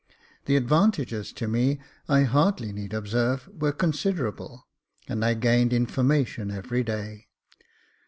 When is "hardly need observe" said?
2.23-3.47